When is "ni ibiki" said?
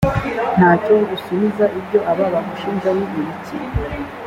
2.97-3.55